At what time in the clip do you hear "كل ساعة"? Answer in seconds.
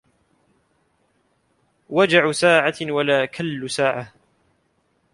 3.25-4.13